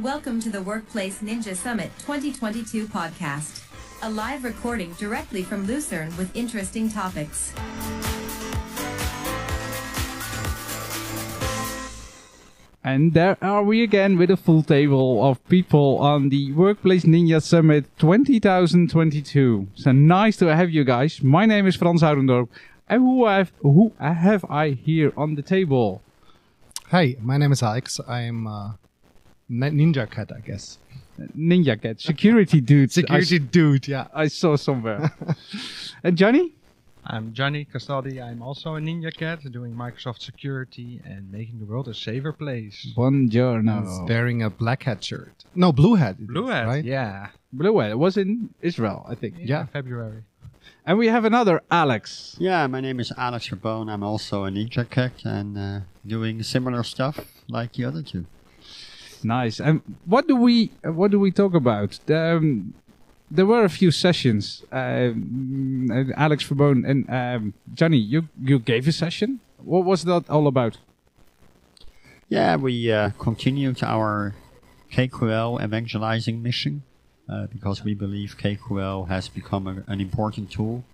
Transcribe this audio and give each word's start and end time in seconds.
Welcome 0.00 0.40
to 0.40 0.50
the 0.50 0.60
Workplace 0.60 1.22
Ninja 1.22 1.54
Summit 1.54 1.92
2022 2.00 2.88
podcast, 2.88 3.62
a 4.02 4.10
live 4.10 4.42
recording 4.42 4.92
directly 4.94 5.44
from 5.44 5.68
Lucerne 5.68 6.08
with 6.16 6.34
interesting 6.34 6.90
topics. 6.90 7.52
And 12.82 13.14
there 13.14 13.38
are 13.40 13.62
we 13.62 13.84
again 13.84 14.18
with 14.18 14.32
a 14.32 14.36
full 14.36 14.64
table 14.64 15.24
of 15.24 15.38
people 15.48 15.98
on 15.98 16.30
the 16.30 16.50
Workplace 16.50 17.04
Ninja 17.04 17.40
Summit 17.40 17.84
2022. 17.98 19.68
So 19.76 19.92
nice 19.92 20.36
to 20.38 20.46
have 20.46 20.70
you 20.70 20.82
guys. 20.82 21.22
My 21.22 21.46
name 21.46 21.68
is 21.68 21.76
Frans 21.76 22.02
Houdendorp. 22.02 22.48
And 22.88 23.00
who 23.00 23.26
have, 23.26 23.52
who 23.62 23.92
have 24.00 24.44
I 24.50 24.70
here 24.70 25.12
on 25.16 25.36
the 25.36 25.42
table? 25.42 26.02
Hi, 26.88 27.14
my 27.20 27.36
name 27.36 27.52
is 27.52 27.62
Alex. 27.62 28.00
I'm 28.08 28.48
uh, 28.48 28.72
Ninja 29.50 30.10
Cat, 30.10 30.32
I 30.34 30.40
guess. 30.40 30.78
Ninja 31.36 31.80
Cat, 31.80 32.00
security 32.00 32.60
dude. 32.72 32.92
Security 32.92 33.36
I, 33.36 33.38
dude, 33.38 33.88
yeah. 33.88 34.06
I 34.14 34.28
saw 34.28 34.56
somewhere. 34.56 35.12
and 36.04 36.16
Johnny? 36.16 36.54
I'm 37.06 37.34
Gianni 37.34 37.66
Castaldi. 37.66 38.22
I'm 38.22 38.40
also 38.40 38.76
a 38.76 38.80
Ninja 38.80 39.14
Cat 39.14 39.40
doing 39.52 39.74
Microsoft 39.74 40.22
security 40.22 41.02
and 41.04 41.30
making 41.30 41.58
the 41.58 41.66
world 41.66 41.86
a 41.88 41.94
safer 41.94 42.32
place. 42.32 42.94
Buongiorno. 42.96 43.82
He's 43.82 44.08
wearing 44.08 44.42
a 44.42 44.48
black 44.48 44.84
hat 44.84 45.04
shirt. 45.04 45.44
No, 45.54 45.70
blue 45.70 45.96
hat. 45.96 46.16
Blue 46.26 46.48
is, 46.48 46.54
hat, 46.54 46.66
right? 46.66 46.84
yeah. 46.84 47.28
Blue 47.52 47.78
Hat. 47.78 47.90
It 47.90 47.98
was 47.98 48.16
in 48.16 48.54
Israel, 48.62 49.04
I 49.08 49.14
think. 49.14 49.34
Yeah. 49.38 49.66
February. 49.66 50.22
And 50.86 50.98
we 50.98 51.08
have 51.08 51.26
another 51.26 51.62
Alex. 51.70 52.36
Yeah, 52.38 52.66
my 52.66 52.80
name 52.80 53.00
is 53.00 53.12
Alex 53.18 53.48
Verboon. 53.48 53.90
I'm 53.90 54.02
also 54.02 54.44
a 54.44 54.50
Ninja 54.50 54.88
Cat 54.88 55.12
and 55.24 55.58
uh, 55.58 55.80
doing 56.06 56.42
similar 56.42 56.82
stuff 56.82 57.20
like 57.48 57.74
the 57.74 57.84
other 57.84 58.02
two. 58.02 58.24
Nice. 59.24 59.60
And 59.60 59.80
what 60.04 60.28
do 60.28 60.36
we 60.36 60.70
what 60.82 61.10
do 61.10 61.18
we 61.18 61.30
talk 61.30 61.54
about? 61.54 61.98
Um, 62.10 62.74
there 63.30 63.46
were 63.46 63.64
a 63.64 63.70
few 63.70 63.90
sessions. 63.90 64.62
Uh, 64.70 65.12
Alex 66.16 66.44
Verboon 66.44 66.84
and 66.84 67.08
um, 67.10 67.54
Gianni, 67.74 67.98
you 67.98 68.28
you 68.40 68.58
gave 68.58 68.86
a 68.86 68.92
session. 68.92 69.40
What 69.58 69.84
was 69.84 70.04
that 70.04 70.28
all 70.28 70.46
about? 70.46 70.78
Yeah, 72.28 72.56
we 72.56 72.90
uh, 72.92 73.10
continued 73.18 73.82
our 73.82 74.34
KQL 74.92 75.62
evangelizing 75.62 76.42
mission 76.42 76.82
uh, 77.28 77.46
because 77.46 77.84
we 77.84 77.94
believe 77.94 78.36
KQL 78.38 79.08
has 79.08 79.28
become 79.28 79.66
a, 79.66 79.84
an 79.90 80.00
important 80.00 80.50
tool 80.50 80.84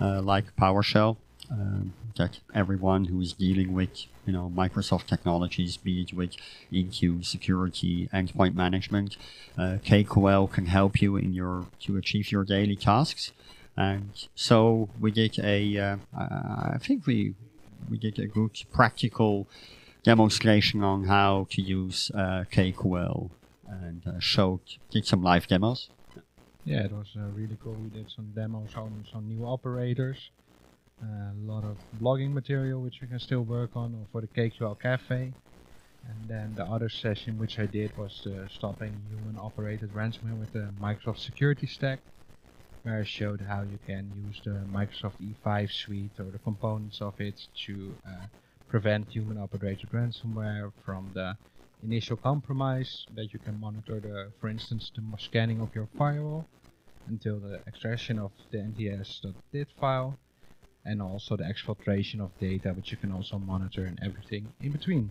uh, 0.00 0.22
like 0.22 0.56
PowerShell 0.56 1.16
um, 1.50 1.92
that 2.16 2.40
everyone 2.54 3.06
who 3.06 3.20
is 3.20 3.32
dealing 3.32 3.72
with 3.72 4.06
you 4.26 4.32
know 4.32 4.52
Microsoft 4.54 5.06
technologies, 5.06 5.76
be 5.76 6.02
it 6.02 6.12
with 6.12 6.36
EQ 6.72 7.24
security, 7.24 8.08
endpoint 8.12 8.54
management, 8.54 9.16
uh, 9.58 9.78
KQL 9.84 10.50
can 10.50 10.66
help 10.66 11.02
you 11.02 11.16
in 11.16 11.32
your 11.32 11.66
to 11.80 11.96
achieve 11.96 12.32
your 12.32 12.44
daily 12.44 12.76
tasks. 12.76 13.32
And 13.76 14.28
so 14.34 14.88
we 15.00 15.10
did 15.10 15.38
a, 15.40 15.76
uh, 15.78 15.96
I 16.16 16.78
think 16.80 17.06
we 17.06 17.34
we 17.90 17.98
did 17.98 18.18
a 18.18 18.26
good 18.26 18.62
practical 18.72 19.48
demonstration 20.04 20.82
on 20.82 21.04
how 21.04 21.46
to 21.50 21.62
use 21.62 22.10
uh, 22.14 22.44
KQL 22.52 23.30
and 23.68 24.02
uh, 24.06 24.20
showed 24.20 24.60
did 24.90 25.06
some 25.06 25.22
live 25.22 25.46
demos. 25.46 25.88
Yeah, 26.64 26.84
it 26.84 26.92
was 26.92 27.08
uh, 27.16 27.26
really 27.34 27.58
cool. 27.62 27.74
We 27.74 27.90
did 27.90 28.10
some 28.10 28.32
demos 28.34 28.74
on 28.76 29.04
some 29.12 29.28
new 29.28 29.44
operators. 29.44 30.30
A 31.02 31.32
lot 31.36 31.64
of 31.64 31.78
blogging 32.00 32.32
material 32.32 32.80
which 32.80 33.00
we 33.00 33.08
can 33.08 33.18
still 33.18 33.42
work 33.42 33.70
on 33.74 33.94
or 33.94 34.06
for 34.12 34.20
the 34.20 34.28
KQL 34.28 34.80
Cafe. 34.80 35.32
And 36.08 36.28
then 36.28 36.54
the 36.54 36.64
other 36.64 36.88
session 36.88 37.38
which 37.38 37.58
I 37.58 37.66
did 37.66 37.96
was 37.96 38.26
stopping 38.48 39.02
human 39.08 39.36
operated 39.38 39.92
ransomware 39.92 40.38
with 40.38 40.52
the 40.52 40.72
Microsoft 40.80 41.18
security 41.18 41.66
stack. 41.66 42.00
Where 42.82 43.00
I 43.00 43.04
showed 43.04 43.40
how 43.40 43.62
you 43.62 43.78
can 43.86 44.12
use 44.14 44.40
the 44.44 44.66
Microsoft 44.70 45.16
E5 45.20 45.72
suite 45.72 46.20
or 46.20 46.30
the 46.30 46.38
components 46.38 47.00
of 47.00 47.18
it 47.18 47.40
to 47.66 47.96
uh, 48.06 48.26
prevent 48.68 49.10
human 49.10 49.38
operated 49.38 49.90
ransomware 49.90 50.70
from 50.84 51.10
the 51.14 51.36
initial 51.82 52.16
compromise 52.16 53.06
that 53.14 53.32
you 53.32 53.38
can 53.38 53.58
monitor 53.58 54.00
the, 54.00 54.32
for 54.40 54.48
instance, 54.48 54.92
the 54.94 55.02
scanning 55.18 55.60
of 55.60 55.74
your 55.74 55.88
firewall 55.96 56.46
until 57.06 57.40
the 57.40 57.60
extraction 57.66 58.18
of 58.18 58.32
the 58.50 58.58
NTDS.dit 58.58 59.68
file 59.80 60.18
and 60.84 61.00
also 61.00 61.36
the 61.36 61.44
exfiltration 61.44 62.20
of 62.20 62.30
data 62.38 62.70
which 62.70 62.90
you 62.90 62.96
can 62.96 63.12
also 63.12 63.38
monitor 63.38 63.84
and 63.84 63.98
everything 64.02 64.52
in 64.60 64.72
between. 64.72 65.10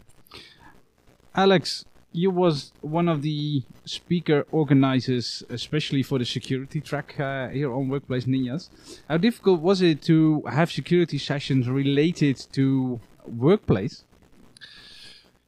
Alex, 1.36 1.86
you 2.12 2.30
was 2.30 2.72
one 2.82 3.10
of 3.10 3.24
the 3.24 3.64
speaker 3.86 4.46
organizers, 4.52 5.44
especially 5.50 6.04
for 6.04 6.20
the 6.20 6.26
security 6.26 6.80
track 6.80 7.20
uh, 7.20 7.50
here 7.50 7.74
on 7.74 7.90
Workplace 7.90 8.26
Ninjas. 8.26 8.70
How 9.10 9.18
difficult 9.18 9.62
was 9.62 9.82
it 9.82 10.02
to 10.04 10.44
have 10.50 10.72
security 10.72 11.18
sessions 11.18 11.68
related 11.68 12.38
to 12.54 13.00
workplace? 13.26 14.04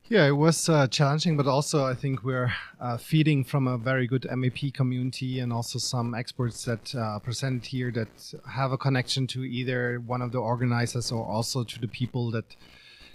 Yeah, 0.07 0.27
it 0.27 0.37
was 0.37 0.69
uh, 0.69 0.85
challenging, 0.85 1.35
but 1.35 1.47
also 1.47 1.83
I 1.83 1.95
think 1.95 2.23
we're 2.23 2.53
uh, 2.79 2.95
feeding 2.97 3.43
from 3.43 3.65
a 3.67 3.75
very 3.75 4.05
good 4.05 4.27
MVP 4.29 4.71
community 4.71 5.39
and 5.39 5.51
also 5.51 5.79
some 5.79 6.13
experts 6.13 6.63
that 6.65 6.93
uh, 6.93 7.17
present 7.17 7.65
here 7.65 7.89
that 7.91 8.33
have 8.47 8.71
a 8.71 8.77
connection 8.77 9.25
to 9.27 9.43
either 9.43 9.99
one 10.05 10.21
of 10.21 10.31
the 10.31 10.37
organizers 10.37 11.11
or 11.11 11.25
also 11.25 11.63
to 11.63 11.79
the 11.79 11.87
people 11.87 12.29
that 12.31 12.55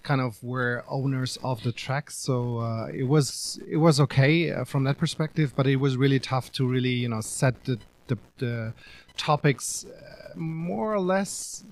kind 0.03 0.21
of 0.21 0.43
were 0.43 0.85
owners 0.89 1.39
of 1.45 1.63
the 1.63 1.71
tracks. 1.71 2.17
So 2.17 2.59
uh, 2.59 2.87
it 2.93 3.05
was 3.05 3.61
it 3.69 3.77
was 3.77 4.01
okay 4.01 4.51
uh, 4.51 4.65
from 4.65 4.83
that 4.83 4.99
perspective, 4.99 5.53
but 5.55 5.69
it 5.69 5.77
was 5.77 5.97
really 5.97 6.19
tough 6.19 6.51
to 6.53 6.67
really 6.67 6.95
you 6.95 7.09
know 7.09 7.21
set 7.21 7.67
the 7.67 7.79
the, 8.11 8.19
the 8.39 8.75
topics 9.17 9.85
uh, 9.85 10.37
more 10.37 10.95
or 10.95 11.01
less 11.01 11.65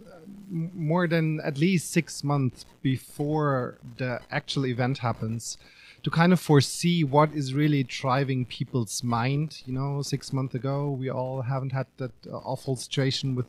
more 0.51 1.07
than 1.07 1.41
at 1.41 1.59
least 1.59 1.91
six 1.91 2.25
months 2.25 2.65
before 2.83 3.79
the 3.99 4.21
actual 4.31 4.67
event 4.67 4.99
happens 4.99 5.59
to 6.03 6.11
kind 6.11 6.33
of 6.33 6.41
foresee 6.41 7.05
what 7.05 7.31
is 7.33 7.55
really 7.55 7.83
driving 7.83 8.45
people's 8.45 9.03
mind. 9.03 9.63
You 9.67 9.75
know 9.75 10.03
six 10.03 10.33
months 10.33 10.55
ago 10.55 10.91
we 10.91 11.11
all 11.11 11.43
haven't 11.43 11.73
had 11.73 11.87
that 11.99 12.13
uh, 12.27 12.37
awful 12.53 12.77
situation 12.77 13.35
with 13.35 13.47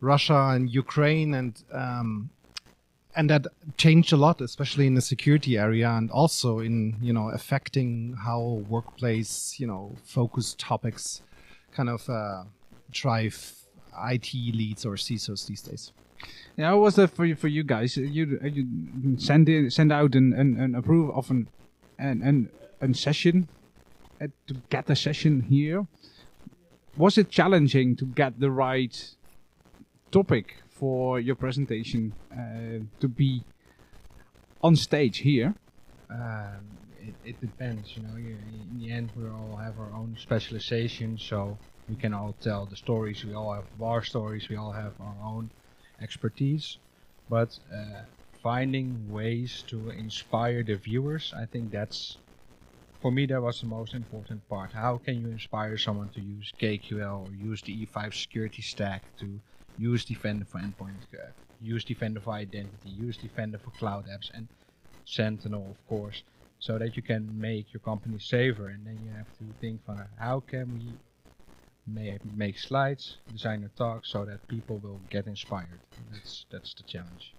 russia 0.00 0.50
and 0.54 0.70
ukraine 0.70 1.34
and 1.34 1.62
um, 1.72 2.30
and 3.16 3.30
that 3.30 3.46
changed 3.78 4.12
a 4.12 4.16
lot 4.16 4.40
especially 4.40 4.86
in 4.86 4.94
the 4.94 5.00
security 5.00 5.56
area 5.56 5.88
and 5.90 6.10
also 6.10 6.58
in 6.58 6.96
you 7.00 7.12
know 7.12 7.30
affecting 7.30 8.14
how 8.24 8.62
workplace 8.68 9.56
you 9.58 9.66
know 9.66 9.96
focus 10.04 10.54
topics 10.58 11.22
kind 11.76 11.90
of 11.90 12.08
uh, 12.08 12.44
drive 12.90 13.52
IT 14.10 14.32
leads 14.32 14.84
or 14.86 14.94
CISOs 14.94 15.46
these 15.46 15.62
days. 15.62 15.92
Yeah, 16.56 16.68
how 16.68 16.78
was 16.78 16.96
that 16.96 17.10
for 17.10 17.26
you? 17.26 17.36
For 17.36 17.48
you 17.48 17.62
guys, 17.62 17.96
you 17.96 18.40
you 18.42 19.18
send 19.18 19.48
in, 19.48 19.70
send 19.70 19.92
out 19.92 20.14
an 20.14 20.32
an, 20.32 20.58
an 20.58 20.74
approve 20.74 21.10
of 21.10 21.30
an 21.30 21.48
an 21.98 22.22
an, 22.22 22.48
an 22.80 22.94
session 22.94 23.48
uh, 24.20 24.28
to 24.46 24.54
get 24.70 24.88
a 24.88 24.96
session 24.96 25.42
here. 25.42 25.86
Was 26.96 27.18
it 27.18 27.28
challenging 27.28 27.94
to 27.96 28.06
get 28.06 28.40
the 28.40 28.50
right 28.50 29.14
topic 30.10 30.56
for 30.70 31.20
your 31.20 31.36
presentation 31.36 32.14
uh, 32.32 32.84
to 33.00 33.08
be 33.08 33.44
on 34.62 34.76
stage 34.76 35.18
here? 35.18 35.54
Um, 36.08 36.85
it, 37.08 37.14
it 37.30 37.40
depends, 37.40 37.96
you 37.96 38.02
know. 38.02 38.16
In 38.16 38.78
the 38.78 38.90
end, 38.90 39.12
we 39.16 39.28
all 39.28 39.56
have 39.56 39.78
our 39.78 39.92
own 39.94 40.16
specialization, 40.18 41.18
so 41.18 41.58
we 41.88 41.96
can 41.96 42.12
all 42.14 42.34
tell 42.40 42.66
the 42.66 42.76
stories. 42.76 43.24
We 43.24 43.34
all 43.34 43.52
have 43.52 43.66
war 43.78 44.02
stories. 44.02 44.48
We 44.48 44.56
all 44.56 44.72
have 44.72 44.94
our 45.00 45.16
own 45.22 45.50
expertise. 46.00 46.78
But 47.28 47.58
uh, 47.72 48.02
finding 48.42 49.08
ways 49.08 49.64
to 49.68 49.90
inspire 49.90 50.62
the 50.62 50.76
viewers, 50.76 51.32
I 51.36 51.46
think 51.46 51.72
that's, 51.72 52.18
for 53.00 53.10
me, 53.12 53.26
that 53.26 53.42
was 53.42 53.60
the 53.60 53.66
most 53.66 53.94
important 53.94 54.48
part. 54.48 54.72
How 54.72 54.98
can 54.98 55.20
you 55.20 55.28
inspire 55.30 55.76
someone 55.78 56.10
to 56.10 56.20
use 56.20 56.52
KQL 56.60 57.28
or 57.28 57.34
use 57.34 57.62
the 57.62 57.72
E5 57.72 58.14
security 58.14 58.62
stack 58.62 59.04
to 59.20 59.40
use 59.76 60.04
Defender 60.04 60.44
for 60.44 60.58
endpoint, 60.60 61.02
uh, 61.14 61.32
use 61.60 61.84
Defender 61.84 62.20
for 62.20 62.32
identity, 62.34 62.88
use 62.88 63.18
Defender 63.18 63.58
for 63.58 63.70
cloud 63.70 64.06
apps, 64.06 64.30
and 64.34 64.48
Sentinel, 65.04 65.70
of 65.70 65.86
course, 65.86 66.22
so 66.58 66.78
that 66.78 66.96
you 66.96 67.02
can 67.02 67.38
make 67.38 67.72
your 67.72 67.80
company 67.80 68.18
safer. 68.18 68.68
And 68.68 68.86
then 68.86 68.98
you 69.04 69.10
have 69.16 69.30
to 69.38 69.44
think 69.60 69.80
how 70.18 70.40
can 70.40 70.72
we 70.74 70.92
make, 71.86 72.24
make 72.34 72.58
slides, 72.58 73.18
design 73.30 73.64
a 73.64 73.68
talk, 73.78 74.04
so 74.04 74.24
that 74.24 74.46
people 74.48 74.78
will 74.78 75.00
get 75.10 75.26
inspired. 75.26 75.80
That's 76.12 76.46
that's 76.50 76.74
the 76.74 76.82
challenge. 76.82 77.34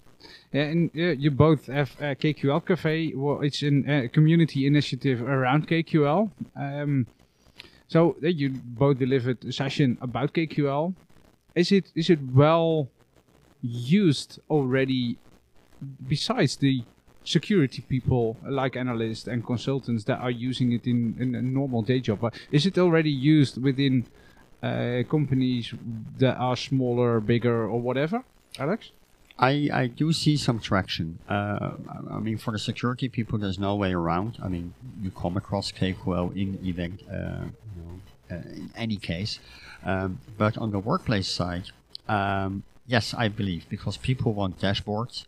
Yeah, 0.51 0.63
and 0.63 0.89
uh, 0.95 1.01
you 1.23 1.31
both 1.31 1.67
have 1.67 1.91
uh, 1.99 2.15
KQL 2.15 2.65
Cafe. 2.65 3.13
Well, 3.15 3.41
it's 3.41 3.61
a 3.61 3.67
uh, 3.67 4.07
community 4.09 4.65
initiative 4.65 5.21
around 5.21 5.67
KQL. 5.67 6.31
Um, 6.55 7.05
so 7.87 8.15
uh, 8.23 8.27
you 8.27 8.49
both 8.49 8.97
delivered 8.97 9.43
a 9.45 9.51
session 9.51 9.97
about 10.01 10.33
KQL. 10.33 10.93
Is 11.55 11.71
it 11.71 11.91
is 11.95 12.09
it 12.09 12.19
well 12.33 12.89
used 13.61 14.39
already? 14.49 15.17
Besides 16.07 16.55
the 16.57 16.83
security 17.27 17.81
people 17.81 18.37
like 18.47 18.77
analysts 18.77 19.27
and 19.27 19.45
consultants 19.45 20.05
that 20.05 20.19
are 20.19 20.31
using 20.31 20.71
it 20.71 20.87
in, 20.87 21.15
in 21.19 21.35
a 21.35 21.41
normal 21.41 21.81
day 21.81 21.99
job. 21.99 22.33
Is 22.51 22.65
it 22.65 22.77
already 22.77 23.11
used 23.11 23.61
within 23.61 24.05
uh, 24.63 25.03
companies 25.09 25.73
that 26.19 26.37
are 26.37 26.55
smaller, 26.55 27.19
bigger, 27.19 27.67
or 27.67 27.79
whatever? 27.81 28.23
Alex? 28.57 28.91
I, 29.39 29.69
I 29.71 29.87
do 29.87 30.13
see 30.13 30.35
some 30.37 30.59
traction. 30.59 31.19
Uh, 31.29 31.71
I 32.09 32.19
mean, 32.19 32.37
for 32.37 32.51
the 32.51 32.59
security 32.59 33.07
people, 33.07 33.37
there's 33.37 33.59
no 33.59 33.75
way 33.75 33.93
around. 33.93 34.39
I 34.41 34.47
mean, 34.47 34.73
you 35.01 35.11
come 35.11 35.37
across 35.37 35.71
KQL 35.71 36.35
in 36.35 36.57
event, 36.65 37.03
uh, 37.11 37.45
you 37.75 37.81
know, 37.83 38.01
uh, 38.31 38.35
in 38.35 38.71
any 38.75 38.95
case. 38.95 39.39
Um, 39.83 40.19
but 40.37 40.57
on 40.57 40.71
the 40.71 40.79
workplace 40.79 41.27
side, 41.27 41.69
um, 42.07 42.63
yes, 42.87 43.13
I 43.13 43.27
believe 43.27 43.67
because 43.69 43.97
people 43.97 44.33
want 44.33 44.59
dashboards, 44.59 45.25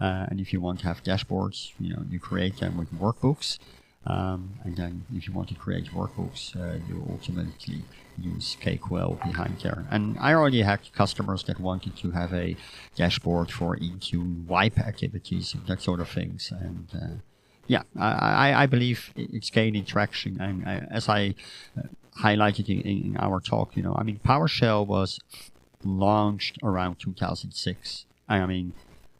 uh, 0.00 0.26
and 0.28 0.40
if 0.40 0.52
you 0.52 0.60
want 0.60 0.80
to 0.80 0.86
have 0.86 1.02
dashboards, 1.02 1.72
you 1.78 1.90
know, 1.94 2.02
you 2.08 2.20
create 2.20 2.58
them 2.58 2.76
with 2.76 2.92
workbooks. 2.92 3.58
Um, 4.06 4.54
and 4.64 4.76
then 4.76 5.04
if 5.14 5.26
you 5.26 5.34
want 5.34 5.48
to 5.48 5.54
create 5.54 5.92
workbooks, 5.92 6.56
uh, 6.56 6.78
you 6.88 7.04
ultimately 7.10 7.82
use 8.16 8.56
KQL 8.62 9.22
behind 9.22 9.58
there. 9.60 9.84
And 9.90 10.16
I 10.18 10.34
already 10.34 10.62
had 10.62 10.80
customers 10.92 11.44
that 11.44 11.60
wanted 11.60 11.96
to 11.98 12.12
have 12.12 12.32
a 12.32 12.56
dashboard 12.94 13.50
for 13.50 13.76
EQ 13.76 14.46
wipe 14.46 14.78
activities 14.78 15.52
and 15.52 15.66
that 15.66 15.82
sort 15.82 16.00
of 16.00 16.08
things. 16.08 16.52
And 16.52 16.88
uh, 16.94 17.06
yeah, 17.66 17.82
I, 17.98 18.62
I, 18.62 18.66
believe 18.66 19.12
it's 19.14 19.50
gaining 19.50 19.84
traction. 19.84 20.40
And 20.40 20.66
I, 20.66 20.86
as 20.90 21.08
I 21.08 21.34
uh, 21.76 21.82
highlighted 22.22 22.68
in, 22.68 22.80
in, 22.80 23.16
our 23.18 23.40
talk, 23.40 23.76
you 23.76 23.82
know, 23.82 23.94
I 23.94 24.04
mean, 24.04 24.20
PowerShell 24.24 24.86
was 24.86 25.20
launched 25.84 26.58
around 26.62 26.98
2006. 26.98 28.06
I 28.28 28.46
mean, 28.46 28.72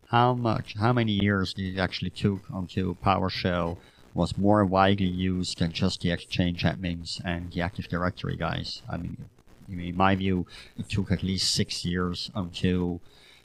how 0.08 0.34
much, 0.34 0.74
how 0.74 0.92
many 0.92 1.12
years 1.12 1.54
did 1.54 1.76
it 1.76 1.80
actually 1.80 2.10
took 2.10 2.40
until 2.52 2.94
PowerShell 2.94 3.76
was 4.14 4.38
more 4.38 4.64
widely 4.64 5.06
used 5.06 5.58
than 5.58 5.72
just 5.72 6.00
the 6.00 6.10
Exchange 6.10 6.62
admins 6.64 7.20
and 7.24 7.52
the 7.52 7.60
Active 7.60 7.88
Directory 7.88 8.36
guys. 8.36 8.82
I 8.88 8.96
mean, 8.96 9.16
in 9.68 9.96
my 9.96 10.14
view, 10.14 10.46
it 10.78 10.88
took 10.88 11.12
at 11.12 11.22
least 11.22 11.52
six 11.52 11.84
years 11.84 12.30
until 12.34 13.00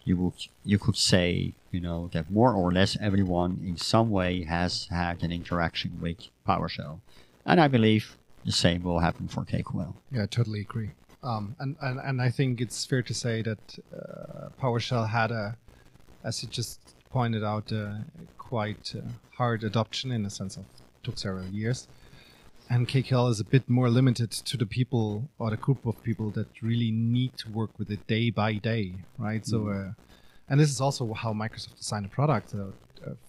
you 0.05 0.17
would 0.17 0.33
you 0.65 0.77
could 0.77 0.97
say 0.97 1.53
you 1.71 1.79
know 1.79 2.09
that 2.11 2.29
more 2.29 2.53
or 2.53 2.71
less 2.71 2.97
everyone 2.99 3.61
in 3.63 3.77
some 3.77 4.09
way 4.09 4.43
has 4.43 4.87
had 4.89 5.23
an 5.23 5.31
interaction 5.31 5.99
with 6.01 6.27
PowerShell, 6.47 6.99
and 7.45 7.59
I 7.59 7.67
believe 7.67 8.17
the 8.45 8.51
same 8.51 8.83
will 8.83 8.99
happen 8.99 9.27
for 9.27 9.43
KQL. 9.45 9.93
Yeah, 10.11 10.23
I 10.23 10.25
totally 10.25 10.61
agree. 10.61 10.91
Um, 11.23 11.55
and, 11.59 11.77
and 11.81 11.99
and 11.99 12.21
I 12.21 12.29
think 12.29 12.59
it's 12.59 12.85
fair 12.85 13.01
to 13.01 13.13
say 13.13 13.41
that 13.43 13.79
uh, 13.95 14.49
PowerShell 14.61 15.09
had 15.09 15.31
a, 15.31 15.57
as 16.23 16.41
you 16.41 16.49
just 16.49 16.79
pointed 17.09 17.43
out, 17.43 17.71
uh, 17.71 17.95
quite 18.37 18.93
uh, 18.95 19.01
hard 19.35 19.63
adoption 19.63 20.11
in 20.11 20.23
the 20.23 20.29
sense 20.29 20.57
of 20.57 20.65
took 21.03 21.17
several 21.17 21.45
years. 21.47 21.87
And 22.69 22.87
KQL 22.87 23.29
is 23.29 23.39
a 23.39 23.43
bit 23.43 23.69
more 23.69 23.89
limited 23.89 24.31
to 24.31 24.57
the 24.57 24.65
people 24.65 25.29
or 25.37 25.49
the 25.49 25.57
group 25.57 25.85
of 25.85 26.01
people 26.01 26.29
that 26.31 26.47
really 26.61 26.91
need 26.91 27.37
to 27.37 27.49
work 27.49 27.71
with 27.77 27.91
it 27.91 28.07
day 28.07 28.29
by 28.29 28.53
day, 28.53 28.95
right? 29.17 29.41
Mm. 29.41 29.45
So, 29.45 29.67
uh, 29.67 29.91
and 30.49 30.59
this 30.59 30.69
is 30.69 30.79
also 30.79 31.13
how 31.13 31.33
Microsoft 31.33 31.77
designed 31.77 32.05
a 32.05 32.09
product. 32.09 32.53
a 32.53 32.71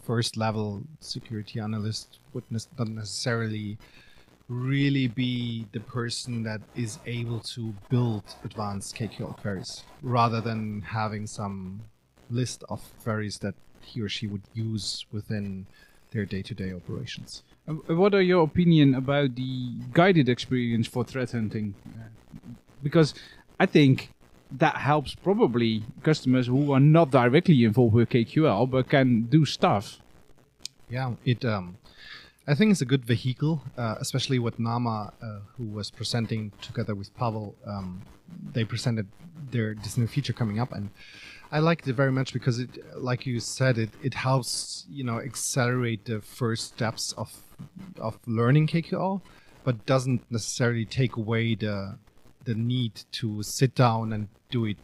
first 0.04 0.36
level 0.36 0.84
security 1.00 1.58
analyst 1.58 2.18
would 2.32 2.44
ne- 2.50 2.60
not 2.78 2.88
necessarily 2.88 3.76
really 4.48 5.08
be 5.08 5.66
the 5.72 5.80
person 5.80 6.42
that 6.42 6.60
is 6.76 6.98
able 7.06 7.40
to 7.40 7.74
build 7.88 8.22
advanced 8.44 8.94
KQL 8.96 9.36
queries 9.40 9.82
rather 10.02 10.40
than 10.40 10.82
having 10.82 11.26
some 11.26 11.80
list 12.30 12.64
of 12.68 12.80
queries 13.02 13.38
that 13.38 13.54
he 13.80 14.00
or 14.00 14.08
she 14.08 14.26
would 14.26 14.42
use 14.54 15.06
within 15.12 15.66
their 16.10 16.24
day-to-day 16.24 16.72
operations. 16.72 17.42
Uh, 17.68 17.74
what 17.94 18.14
are 18.14 18.22
your 18.22 18.44
opinion 18.44 18.94
about 18.94 19.34
the 19.34 19.72
guided 19.92 20.28
experience 20.28 20.86
for 20.86 21.04
threat 21.04 21.32
hunting? 21.32 21.74
Because 22.82 23.14
I 23.58 23.66
think 23.66 24.10
that 24.50 24.76
helps 24.76 25.14
probably 25.14 25.82
customers 26.02 26.46
who 26.46 26.72
are 26.72 26.80
not 26.80 27.10
directly 27.10 27.64
involved 27.64 27.94
with 27.94 28.08
KQL 28.10 28.70
but 28.70 28.88
can 28.88 29.22
do 29.22 29.44
stuff. 29.44 29.98
Yeah, 30.88 31.14
it. 31.24 31.44
Um, 31.44 31.78
I 32.46 32.54
think 32.54 32.70
it's 32.70 32.82
a 32.82 32.86
good 32.86 33.04
vehicle, 33.06 33.62
uh, 33.78 33.96
especially 34.00 34.38
with 34.38 34.58
Nama, 34.58 35.12
uh, 35.22 35.38
who 35.56 35.64
was 35.64 35.90
presenting 35.90 36.52
together 36.60 36.94
with 36.94 37.14
Pavel. 37.16 37.54
Um, 37.66 38.02
they 38.52 38.64
presented 38.64 39.08
their 39.50 39.74
this 39.74 39.96
new 39.96 40.06
feature 40.06 40.34
coming 40.34 40.60
up, 40.60 40.70
and 40.72 40.90
I 41.54 41.60
liked 41.60 41.86
it 41.86 41.92
very 41.92 42.10
much 42.10 42.32
because 42.32 42.58
it, 42.58 42.70
like 43.00 43.26
you 43.26 43.38
said, 43.38 43.78
it, 43.78 43.90
it 44.02 44.12
helps 44.12 44.86
you 44.90 45.04
know 45.04 45.20
accelerate 45.20 46.04
the 46.04 46.20
first 46.20 46.64
steps 46.74 47.12
of 47.16 47.30
of 48.00 48.18
learning 48.26 48.66
KQL, 48.66 49.20
but 49.62 49.86
doesn't 49.86 50.28
necessarily 50.32 50.84
take 50.84 51.14
away 51.16 51.54
the 51.54 51.96
the 52.44 52.56
need 52.56 52.94
to 53.12 53.44
sit 53.44 53.76
down 53.76 54.12
and 54.12 54.26
do 54.50 54.64
it 54.64 54.78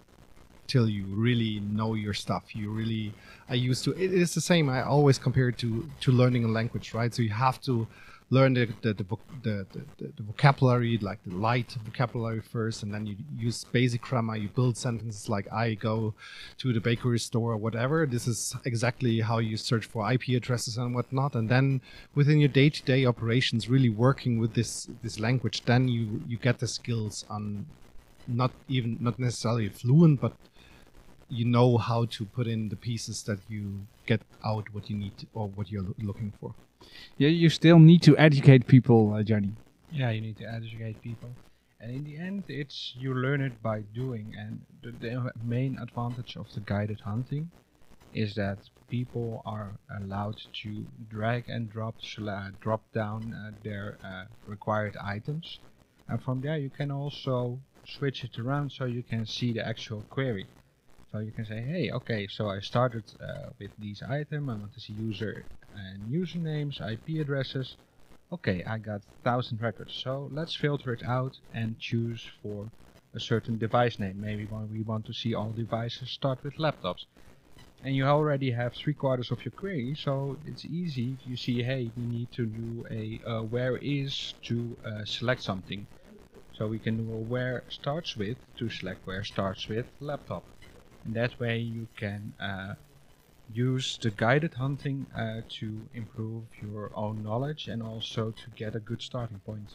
till 0.68 0.88
you 0.88 1.06
really 1.06 1.58
know 1.58 1.94
your 1.94 2.14
stuff. 2.14 2.54
You 2.54 2.70
really, 2.70 3.12
I 3.48 3.54
used 3.54 3.82
to. 3.86 3.90
It 3.90 4.12
is 4.12 4.32
the 4.34 4.40
same. 4.40 4.68
I 4.68 4.82
always 4.82 5.18
compare 5.18 5.48
it 5.48 5.58
to 5.58 5.90
to 6.02 6.12
learning 6.12 6.44
a 6.44 6.48
language, 6.58 6.94
right? 6.94 7.12
So 7.12 7.22
you 7.22 7.30
have 7.30 7.60
to 7.62 7.88
learn 8.30 8.54
the 8.54 8.66
the, 8.82 8.94
the, 8.94 9.04
the, 9.42 9.66
the, 9.98 10.12
the 10.16 10.22
vocabulary, 10.22 10.98
like 10.98 11.22
the 11.24 11.34
light 11.34 11.76
vocabulary 11.84 12.40
first, 12.40 12.82
and 12.82 12.94
then 12.94 13.06
you 13.06 13.16
use 13.36 13.64
basic 13.64 14.02
grammar. 14.02 14.36
You 14.36 14.48
build 14.48 14.76
sentences 14.76 15.28
like 15.28 15.52
"I 15.52 15.74
go 15.74 16.14
to 16.58 16.72
the 16.72 16.80
bakery 16.80 17.18
store" 17.18 17.52
or 17.52 17.56
whatever. 17.56 18.06
This 18.06 18.26
is 18.26 18.56
exactly 18.64 19.20
how 19.20 19.38
you 19.38 19.56
search 19.56 19.84
for 19.86 20.10
IP 20.10 20.28
addresses 20.28 20.78
and 20.78 20.94
whatnot. 20.94 21.34
And 21.34 21.48
then 21.48 21.80
within 22.14 22.38
your 22.38 22.48
day-to-day 22.48 23.04
operations, 23.04 23.68
really 23.68 23.90
working 23.90 24.38
with 24.38 24.54
this 24.54 24.88
this 25.02 25.18
language, 25.18 25.62
then 25.62 25.88
you 25.88 26.22
you 26.28 26.36
get 26.36 26.58
the 26.58 26.68
skills 26.68 27.24
on 27.28 27.66
not 28.28 28.52
even 28.68 28.96
not 29.00 29.18
necessarily 29.18 29.68
fluent, 29.68 30.20
but 30.20 30.32
you 31.28 31.44
know 31.44 31.78
how 31.78 32.04
to 32.06 32.24
put 32.24 32.46
in 32.46 32.68
the 32.68 32.76
pieces 32.76 33.22
that 33.22 33.38
you 33.48 33.86
get 34.06 34.20
out 34.44 34.72
what 34.74 34.90
you 34.90 34.96
need 34.96 35.12
or 35.32 35.48
what 35.48 35.70
you're 35.70 35.86
looking 35.98 36.32
for. 36.40 36.54
Yeah, 37.16 37.28
you 37.28 37.50
still 37.50 37.78
need 37.78 38.02
to 38.02 38.16
educate 38.16 38.66
people, 38.66 39.12
uh, 39.14 39.22
Gianni. 39.22 39.52
Yeah, 39.90 40.10
you 40.10 40.20
need 40.20 40.38
to 40.38 40.44
educate 40.44 41.02
people. 41.02 41.30
And 41.80 41.90
in 41.90 42.04
the 42.04 42.16
end, 42.18 42.44
it's 42.48 42.94
you 42.96 43.14
learn 43.14 43.40
it 43.40 43.62
by 43.62 43.80
doing. 43.94 44.34
And 44.38 44.60
the, 44.82 44.92
the 44.92 45.32
main 45.42 45.78
advantage 45.78 46.36
of 46.36 46.52
the 46.54 46.60
guided 46.60 47.00
hunting 47.00 47.50
is 48.12 48.34
that 48.34 48.58
people 48.88 49.42
are 49.46 49.78
allowed 50.00 50.36
to 50.62 50.86
drag 51.08 51.48
and 51.48 51.70
drop 51.70 51.96
uh, 52.18 52.50
drop 52.60 52.82
down 52.92 53.32
uh, 53.32 53.52
their 53.62 53.98
uh, 54.04 54.24
required 54.46 54.96
items. 55.02 55.60
And 56.08 56.22
from 56.22 56.40
there, 56.40 56.58
you 56.58 56.70
can 56.70 56.90
also 56.90 57.60
switch 57.84 58.24
it 58.24 58.38
around 58.38 58.72
so 58.72 58.84
you 58.84 59.02
can 59.02 59.24
see 59.26 59.52
the 59.52 59.66
actual 59.66 60.02
query. 60.10 60.48
So 61.12 61.18
you 61.18 61.32
can 61.32 61.44
say, 61.44 61.60
hey, 61.62 61.90
okay, 61.90 62.26
so 62.28 62.48
I 62.48 62.60
started 62.60 63.04
uh, 63.20 63.50
with 63.58 63.70
these 63.78 64.02
item. 64.02 64.48
I 64.48 64.54
want 64.54 64.74
to 64.74 64.80
see 64.80 64.92
user 64.92 65.44
and 65.74 66.08
usernames, 66.10 66.80
IP 66.80 67.18
addresses. 67.18 67.76
Okay, 68.32 68.64
I 68.64 68.78
got 68.78 69.02
1000 69.22 69.60
records. 69.62 69.94
So 69.94 70.28
let's 70.32 70.54
filter 70.56 70.92
it 70.92 71.02
out 71.02 71.38
and 71.52 71.78
choose 71.78 72.28
for 72.42 72.72
a 73.14 73.20
certain 73.20 73.58
device 73.58 73.98
name. 73.98 74.20
Maybe 74.20 74.46
we 74.46 74.82
want 74.82 75.06
to 75.06 75.12
see 75.14 75.34
all 75.34 75.52
devices 75.52 76.10
start 76.10 76.42
with 76.44 76.56
laptops. 76.58 77.06
And 77.82 77.94
you 77.94 78.04
already 78.06 78.52
have 78.52 78.74
three 78.74 78.94
quarters 78.94 79.30
of 79.30 79.44
your 79.44 79.52
query, 79.52 79.94
so 79.94 80.38
it's 80.44 80.64
easy. 80.64 81.18
You 81.24 81.36
see, 81.36 81.62
hey, 81.62 81.92
we 81.96 82.06
need 82.06 82.32
to 82.32 82.46
do 82.46 82.86
a 82.90 83.20
uh, 83.26 83.42
where 83.42 83.76
is 83.76 84.34
to 84.44 84.78
uh, 84.84 85.04
select 85.04 85.42
something. 85.42 85.86
So 86.52 86.68
we 86.68 86.78
can 86.80 86.96
do 86.98 87.12
a 87.12 87.18
where 87.20 87.64
starts 87.68 88.16
with 88.16 88.38
to 88.58 88.70
select 88.70 89.06
where 89.06 89.24
starts 89.24 89.68
with 89.68 89.86
laptop. 90.00 90.46
And 91.04 91.14
that 91.16 91.38
way 91.40 91.58
you 91.58 91.88
can 91.96 92.34
uh, 92.40 92.74
use 93.52 93.98
the 94.00 94.10
guided 94.10 94.54
hunting 94.54 95.06
uh, 95.16 95.40
to 95.48 95.80
improve 95.94 96.44
your 96.62 96.90
own 96.94 97.22
knowledge 97.22 97.68
and 97.68 97.82
also 97.82 98.30
to 98.30 98.50
get 98.56 98.74
a 98.74 98.80
good 98.80 99.02
starting 99.02 99.40
point. 99.40 99.74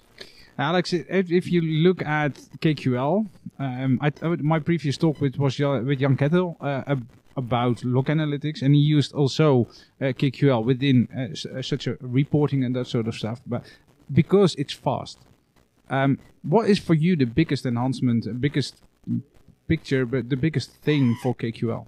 Alex, 0.58 0.94
if, 0.94 1.32
if 1.32 1.51
you 1.51 1.62
look 1.62 2.01
at 2.03 2.36
KQL, 2.60 3.27
um, 3.60 4.00
I, 4.01 4.12
my 4.41 4.60
previous 4.60 4.98
talk 4.98 5.20
with 5.20 5.38
was 5.38 5.60
with 5.60 6.00
Jan 6.00 6.15
Ketil 6.15 6.55
uh, 6.62 6.96
about 7.36 7.84
log 7.84 8.08
analytics, 8.08 8.62
and 8.62 8.74
he 8.74 8.82
used 8.82 9.13
also 9.13 9.67
uh, 10.00 10.05
KQL 10.05 10.63
within 10.63 11.08
uh, 11.15 11.58
uh, 11.58 11.62
such 11.62 11.88
a 11.88 11.98
reporting 12.00 12.63
and 12.63 12.75
that 12.75 12.88
sort 12.88 13.08
of 13.08 13.15
stuff. 13.15 13.41
But 13.46 13.63
because 14.13 14.55
it's 14.55 14.74
fast, 14.74 15.20
um, 15.89 16.20
what 16.44 16.70
is 16.70 16.79
for 16.79 16.94
you 16.94 17.15
the 17.15 17.25
biggest 17.25 17.65
enhancement, 17.65 18.39
biggest 18.39 18.82
picture, 19.67 20.05
but 20.05 20.29
the 20.29 20.38
biggest 20.38 20.72
thing 20.72 21.17
for 21.22 21.36
KQL? 21.36 21.88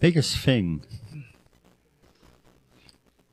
Biggest 0.00 0.38
thing. 0.38 0.82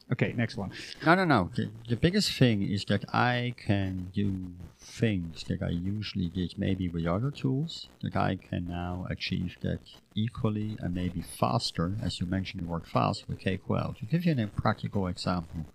Okay, 0.10 0.34
next 0.38 0.56
one. 0.56 0.72
No, 1.06 1.16
no, 1.16 1.26
no. 1.26 1.50
The, 1.56 1.70
the 1.90 1.98
biggest 1.98 2.32
thing 2.32 2.62
is 2.62 2.86
that 2.86 3.04
I 3.14 3.54
can 3.58 4.10
do 4.14 4.52
things 4.80 5.44
that 5.46 5.62
I 5.62 5.70
usually 5.70 6.30
did 6.30 6.58
maybe 6.58 6.88
with 6.88 7.06
other 7.06 7.30
tools 7.30 7.90
that 8.02 8.16
I 8.16 8.38
can 8.38 8.68
now 8.68 9.06
achieve 9.10 9.58
that 9.62 9.80
equally 10.16 10.78
and 10.80 10.96
maybe 10.96 11.22
faster, 11.22 11.96
as 12.02 12.22
you 12.22 12.26
mentioned 12.26 12.64
the 12.64 12.68
word 12.68 12.88
fast 12.88 13.28
with 13.28 13.40
KQL. 13.40 13.98
To 13.98 14.06
give 14.06 14.26
you 14.26 14.34
a 14.42 14.48
practical 14.48 15.08
example, 15.08 15.66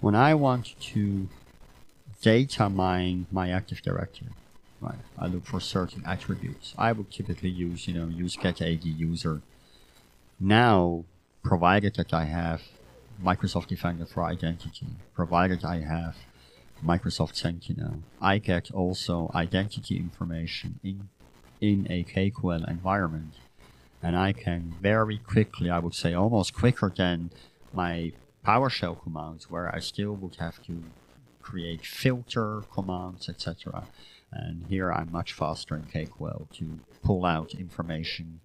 when 0.00 0.14
I 0.14 0.34
want 0.34 0.74
to 0.92 1.28
data 2.22 2.70
mine 2.70 3.26
my 3.30 3.50
Active 3.50 3.82
Directory, 3.82 4.30
right, 4.80 4.98
I 5.18 5.26
look 5.26 5.44
for 5.44 5.60
certain 5.60 6.02
attributes. 6.06 6.74
I 6.78 6.92
would 6.92 7.10
typically 7.10 7.50
use, 7.50 7.86
you 7.86 7.94
know, 7.94 8.06
use 8.06 8.36
get 8.36 8.62
AD 8.62 8.84
user. 8.84 9.42
Now, 10.38 11.04
provided 11.42 11.94
that 11.94 12.12
I 12.12 12.24
have 12.24 12.62
Microsoft 13.22 13.68
Defender 13.68 14.04
for 14.04 14.22
Identity, 14.24 14.88
provided 15.14 15.64
I 15.64 15.80
have 15.80 16.16
Microsoft 16.84 17.36
Sentinel, 17.36 18.02
I 18.20 18.38
get 18.38 18.70
also 18.70 19.30
identity 19.34 19.96
information 19.96 20.78
in, 20.84 21.08
in 21.60 21.86
a 21.90 22.04
KQL 22.04 22.68
environment. 22.68 23.34
And 24.02 24.16
I 24.16 24.32
can 24.32 24.74
very 24.80 25.18
quickly, 25.18 25.70
I 25.70 25.78
would 25.78 25.94
say 25.94 26.12
almost 26.12 26.54
quicker 26.54 26.92
than 26.94 27.30
my 27.72 28.12
PowerShell 28.46 29.02
commands, 29.02 29.50
where 29.50 29.74
I 29.74 29.80
still 29.80 30.12
would 30.16 30.36
have 30.36 30.62
to 30.64 30.82
create 31.40 31.86
filter 31.86 32.62
commands, 32.72 33.28
etc. 33.28 33.84
And 34.30 34.66
here 34.68 34.92
I'm 34.92 35.10
much 35.10 35.32
faster 35.32 35.74
in 35.74 35.84
KQL 35.84 36.50
to 36.58 36.78
pull 37.02 37.24
out 37.24 37.54
information 37.54 38.40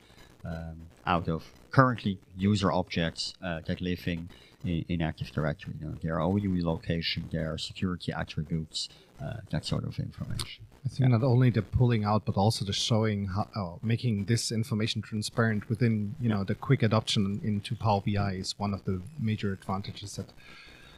um, 0.46 0.78
out 1.06 1.28
of 1.28 1.44
currently 1.72 2.18
user 2.38 2.72
objects 2.72 3.34
uh, 3.44 3.62
that 3.66 3.82
live 3.82 4.08
in 4.08 4.30
in, 4.64 4.86
in 4.90 5.02
Active 5.02 5.32
Directory. 5.32 5.74
You 5.80 5.88
know, 5.88 5.96
their 6.02 6.22
OUE 6.22 6.64
location, 6.64 7.30
their 7.32 7.58
security 7.58 8.12
attributes, 8.12 8.90
uh, 9.22 9.38
that 9.50 9.66
sort 9.66 9.84
of 9.84 10.00
information. 10.00 10.66
I 10.86 10.90
think 10.90 11.12
not 11.12 11.24
only 11.24 11.52
the 11.52 11.62
pulling 11.62 12.04
out, 12.04 12.26
but 12.26 12.38
also 12.38 12.66
the 12.66 12.74
showing, 12.74 13.28
how, 13.28 13.48
oh, 13.56 13.80
making 13.84 14.26
this 14.26 14.52
information 14.52 15.02
transparent 15.02 15.70
within, 15.70 16.16
you 16.20 16.28
know, 16.28 16.44
the 16.44 16.56
quick 16.56 16.82
adoption 16.82 17.40
into 17.44 17.76
Power 17.76 18.02
BI 18.06 18.34
is 18.34 18.58
one 18.58 18.74
of 18.74 18.84
the 18.86 19.02
major 19.20 19.54
advantages 19.54 20.16
that 20.16 20.34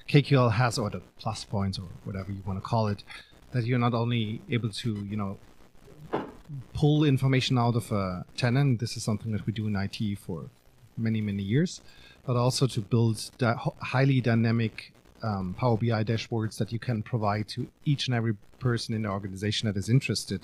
KQL 0.07 0.53
has, 0.53 0.77
or 0.77 0.89
the 0.89 1.01
plus 1.19 1.43
points, 1.43 1.77
or 1.77 1.87
whatever 2.05 2.31
you 2.31 2.41
want 2.45 2.57
to 2.57 2.61
call 2.61 2.87
it, 2.87 3.03
that 3.51 3.65
you're 3.65 3.79
not 3.79 3.93
only 3.93 4.41
able 4.49 4.69
to, 4.69 4.93
you 5.05 5.17
know, 5.17 5.37
pull 6.73 7.03
information 7.03 7.57
out 7.57 7.75
of 7.75 7.91
a 7.91 8.25
tenant. 8.37 8.79
This 8.79 8.97
is 8.97 9.03
something 9.03 9.31
that 9.31 9.45
we 9.45 9.53
do 9.53 9.67
in 9.67 9.75
IT 9.75 10.19
for 10.19 10.49
many, 10.97 11.21
many 11.21 11.43
years, 11.43 11.81
but 12.25 12.35
also 12.35 12.67
to 12.67 12.81
build 12.81 13.31
that 13.39 13.57
highly 13.81 14.21
dynamic 14.21 14.93
um, 15.23 15.55
Power 15.57 15.77
BI 15.77 16.03
dashboards 16.03 16.57
that 16.57 16.71
you 16.71 16.79
can 16.79 17.01
provide 17.01 17.47
to 17.49 17.67
each 17.85 18.07
and 18.07 18.15
every 18.15 18.35
person 18.59 18.93
in 18.93 19.03
the 19.03 19.09
organization 19.09 19.67
that 19.67 19.77
is 19.77 19.89
interested. 19.89 20.41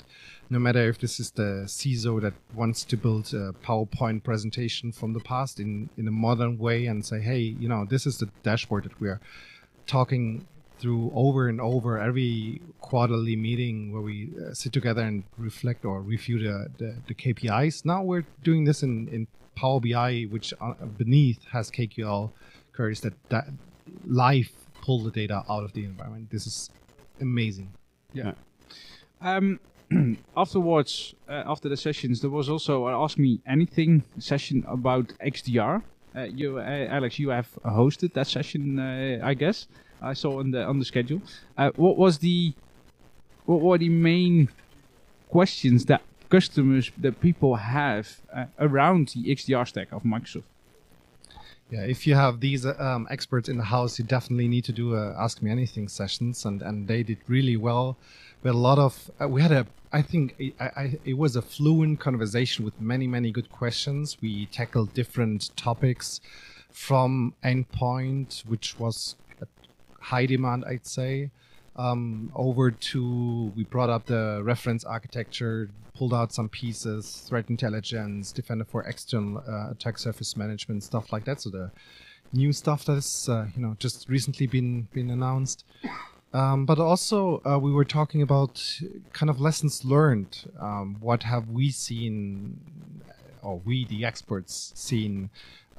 No 0.50 0.60
matter 0.60 0.88
if 0.90 1.00
this 1.00 1.20
is 1.20 1.32
the 1.32 1.64
CISO 1.66 2.22
that 2.22 2.34
wants 2.54 2.84
to 2.86 2.98
build 2.98 3.34
a 3.34 3.54
PowerPoint 3.64 4.24
presentation 4.24 4.92
from 4.92 5.14
the 5.14 5.20
past 5.20 5.60
in, 5.60 5.90
in 5.98 6.08
a 6.08 6.12
modern 6.12 6.58
way 6.58 6.86
and 6.86 7.06
say, 7.06 7.20
hey, 7.20 7.40
you 7.40 7.68
know, 7.68 7.86
this 7.86 8.06
is 8.06 8.18
the 8.18 8.30
dashboard 8.44 8.86
that 8.86 9.00
we 9.00 9.10
are 9.10 9.20
talking 9.86 10.46
through 10.80 11.12
over 11.14 11.50
and 11.50 11.60
over 11.60 12.00
every 12.00 12.62
quarterly 12.80 13.36
meeting 13.36 13.92
where 13.92 14.02
we 14.02 14.32
uh, 14.40 14.54
sit 14.54 14.72
together 14.74 15.02
and 15.02 15.24
reflect 15.38 15.86
or 15.86 16.02
review 16.02 16.40
the, 16.40 16.68
the, 16.78 16.96
the, 17.08 17.14
KPIs. 17.14 17.86
Now 17.86 18.02
we're 18.04 18.26
doing 18.44 18.64
this 18.64 18.82
in, 18.84 19.08
in 19.10 19.28
Power 19.56 19.80
BI, 19.80 20.28
which 20.30 20.54
uh, 20.62 20.74
beneath 20.98 21.44
has 21.52 21.70
KQL 21.70 22.32
queries 22.74 23.02
that, 23.02 23.14
that 23.30 23.48
live 24.06 24.50
pull 24.82 25.04
the 25.04 25.12
data 25.12 25.44
out 25.50 25.64
of 25.64 25.74
the 25.74 25.84
environment. 25.84 26.30
This 26.32 26.48
is 26.48 26.70
amazing. 27.20 27.70
Yeah. 28.14 28.32
Um, 29.22 29.60
afterwards, 30.38 31.14
uh, 31.28 31.44
after 31.46 31.68
the 31.68 31.78
sessions, 31.78 32.22
there 32.22 32.30
was 32.30 32.50
also 32.50 32.88
an 32.88 32.94
Ask 32.94 33.18
Me 33.18 33.42
Anything 33.46 34.04
session 34.18 34.64
about 34.68 35.08
XDR. 35.26 35.82
Uh, 36.16 36.22
you, 36.22 36.58
uh, 36.58 36.88
Alex, 36.90 37.20
you 37.20 37.30
have 37.30 37.50
hosted 37.66 38.14
that 38.14 38.28
session, 38.28 38.80
uh, 38.80 39.20
I 39.24 39.34
guess. 39.34 39.68
I 40.02 40.14
saw 40.14 40.40
on 40.40 40.52
the 40.52 40.64
on 40.64 40.80
the 40.80 40.86
schedule. 40.86 41.22
Uh, 41.58 41.72
what 41.76 41.98
was 41.98 42.20
the 42.20 42.54
what 43.46 43.62
were 43.62 43.78
the 43.78 43.90
main 43.90 44.50
questions 45.30 45.86
that 45.86 46.02
customers 46.30 46.92
that 46.98 47.20
people 47.20 47.56
have 47.56 48.22
uh, 48.34 48.46
around 48.60 49.10
the 49.10 49.24
XDR 49.36 49.68
stack 49.68 49.92
of 49.92 50.04
Microsoft? 50.04 50.44
Yeah, 51.72 51.82
if 51.82 52.08
you 52.08 52.16
have 52.16 52.40
these 52.40 52.66
um, 52.66 53.08
experts 53.12 53.48
in 53.48 53.58
the 53.58 53.64
house, 53.64 54.00
you 54.00 54.06
definitely 54.06 54.48
need 54.48 54.66
to 54.66 54.72
do 54.72 54.96
a 54.96 55.14
Ask 55.20 55.42
Me 55.44 55.52
Anything 55.52 55.88
sessions, 55.88 56.46
and 56.46 56.62
and 56.62 56.88
they 56.88 57.04
did 57.04 57.20
really 57.28 57.58
well. 57.58 57.98
We 58.42 58.48
had 58.48 58.56
a 58.56 58.58
lot 58.58 58.80
of 58.80 59.12
uh, 59.22 59.28
we 59.28 59.42
had 59.42 59.52
a 59.52 59.68
I 59.92 60.02
think 60.02 60.36
I, 60.60 60.98
it 61.06 61.18
was 61.18 61.36
a 61.36 61.42
fluent 61.42 62.00
conversation 62.00 62.66
with 62.66 62.80
many 62.80 63.08
many 63.08 63.32
good 63.32 63.52
questions. 63.52 64.18
We 64.22 64.48
tackled 64.48 64.94
different 64.94 65.56
topics 65.56 66.22
from 66.72 67.34
endpoint, 67.44 68.46
which 68.46 68.80
was 68.80 69.16
high 70.00 70.26
demand, 70.26 70.66
I'd 70.66 70.86
say. 70.86 71.32
Um, 71.76 72.32
over 72.36 72.72
to 72.72 73.54
we 73.56 73.64
brought 73.64 73.90
up 73.90 74.06
the 74.06 74.42
reference 74.44 74.84
architecture, 74.84 75.70
pulled 75.96 76.14
out 76.14 76.34
some 76.34 76.50
pieces, 76.50 77.24
threat 77.28 77.50
intelligence, 77.50 78.32
defender 78.32 78.66
for 78.66 78.84
external 78.84 79.44
uh, 79.48 79.72
attack 79.72 79.98
surface 79.98 80.36
management, 80.36 80.84
stuff 80.84 81.14
like 81.14 81.26
that. 81.26 81.42
So 81.42 81.50
the 81.50 81.72
new 82.34 82.52
stuff 82.52 82.86
that 82.86 82.98
is 82.98 83.30
uh, 83.30 83.48
you 83.56 83.62
know 83.62 83.76
just 83.80 84.10
recently 84.10 84.48
been 84.48 84.88
been 84.94 85.10
announced. 85.10 85.64
Um, 86.34 86.66
but 86.66 86.80
also 86.80 87.42
uh, 87.46 87.58
we 87.58 87.72
were 87.72 87.86
talking 87.86 88.22
about 88.22 88.82
kind 89.14 89.30
of 89.30 89.40
lessons 89.42 89.84
learned. 89.84 90.52
Um, 90.60 90.98
what 91.00 91.24
have 91.24 91.50
we 91.50 91.72
seen, 91.72 92.60
or 93.42 93.62
we 93.66 93.86
the 93.86 94.06
experts 94.06 94.72
seen 94.76 95.30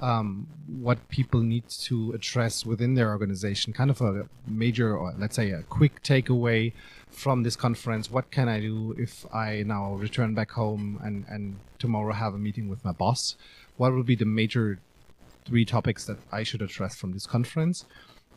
um, 0.01 0.47
what 0.67 1.09
people 1.09 1.41
need 1.41 1.69
to 1.69 2.13
address 2.13 2.65
within 2.65 2.95
their 2.95 3.11
organization. 3.11 3.73
Kind 3.73 3.91
of 3.91 4.01
a 4.01 4.29
major, 4.47 4.97
or 4.97 5.15
let's 5.19 5.37
say 5.37 5.51
a 5.51 5.63
quick 5.63 6.03
takeaway 6.03 6.73
from 7.09 7.43
this 7.43 7.57
conference. 7.57 8.11
What 8.11 8.31
can 8.31 8.49
I 8.49 8.61
do 8.61 8.95
if 8.99 9.27
I 9.35 9.63
now 9.67 9.95
return 9.95 10.35
back 10.35 10.51
home 10.51 11.01
and, 11.03 11.25
and 11.29 11.57
tomorrow 11.79 12.13
have 12.13 12.35
a 12.35 12.39
meeting 12.39 12.69
with 12.69 12.85
my 12.85 12.93
boss? 12.93 13.37
What 13.77 13.93
will 13.93 14.03
be 14.03 14.15
the 14.15 14.25
major 14.25 14.79
three 15.45 15.65
topics 15.65 16.05
that 16.07 16.19
I 16.33 16.43
should 16.43 16.63
address 16.63 16.97
from 16.97 17.13
this 17.13 17.27
conference? 17.27 17.85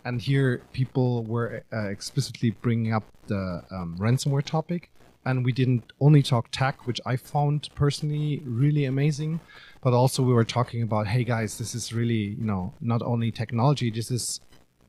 And 0.05 0.21
here, 0.21 0.61
people 0.73 1.23
were 1.23 1.63
uh, 1.71 1.87
explicitly 1.87 2.51
bringing 2.51 2.91
up 2.93 3.05
the 3.27 3.63
um, 3.71 3.95
ransomware 3.97 4.43
topic 4.43 4.91
and 5.25 5.45
we 5.45 5.51
didn't 5.51 5.91
only 5.99 6.21
talk 6.21 6.49
tech, 6.51 6.85
which 6.85 6.99
I 7.05 7.15
found 7.15 7.69
personally 7.75 8.41
really 8.45 8.85
amazing, 8.85 9.39
but 9.81 9.93
also 9.93 10.23
we 10.23 10.33
were 10.33 10.43
talking 10.43 10.81
about, 10.81 11.07
hey 11.07 11.23
guys, 11.23 11.57
this 11.57 11.75
is 11.75 11.93
really, 11.93 12.35
you 12.39 12.45
know, 12.45 12.73
not 12.81 13.01
only 13.01 13.31
technology, 13.31 13.89
this 13.89 14.11
is 14.11 14.41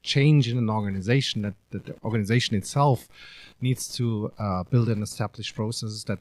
change 0.03 0.49
in 0.49 0.59
an 0.59 0.69
organization 0.69 1.43
that, 1.43 1.55
that 1.71 1.87
the 1.87 1.95
organization 2.05 2.57
itself 2.57 3.09
needs 3.61 3.89
to 3.97 4.31
uh, 4.39 4.63
build 4.65 4.89
and 4.89 5.03
establish 5.03 5.55
processes 5.55 6.05
that 6.05 6.19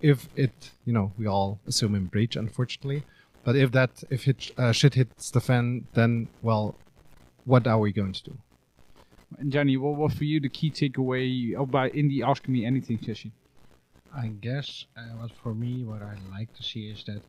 if 0.00 0.28
it, 0.36 0.70
you 0.84 0.92
know, 0.92 1.12
we 1.18 1.26
all 1.26 1.60
assume 1.66 1.94
in 1.94 2.06
breach, 2.06 2.36
unfortunately, 2.36 3.02
but 3.44 3.56
if 3.56 3.72
that, 3.72 4.02
if 4.10 4.28
it, 4.28 4.50
uh, 4.56 4.72
shit 4.72 4.94
hits 4.94 5.30
the 5.30 5.40
fan, 5.40 5.86
then, 5.94 6.28
well, 6.42 6.74
what 7.44 7.66
are 7.66 7.78
we 7.78 7.92
going 7.92 8.12
to 8.12 8.24
do? 8.24 8.38
And 9.38 9.52
Gianni, 9.52 9.76
what 9.76 9.96
was 9.96 10.14
for 10.14 10.24
you 10.24 10.40
the 10.40 10.48
key 10.48 10.70
takeaway 10.70 11.54
about 11.58 11.94
in 11.94 12.08
the 12.08 12.22
Ask 12.22 12.48
Me 12.48 12.64
Anything 12.64 12.98
session? 13.02 13.32
I 14.18 14.26
guess 14.26 14.84
uh, 14.96 15.14
what 15.18 15.30
for 15.30 15.54
me, 15.54 15.84
what 15.84 16.02
I 16.02 16.16
like 16.28 16.52
to 16.54 16.62
see 16.64 16.90
is 16.90 17.04
that 17.04 17.22